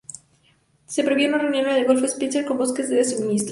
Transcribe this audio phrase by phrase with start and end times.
[0.87, 3.49] Se preveía una reunión en el Golfo Spencer con buques de suministros.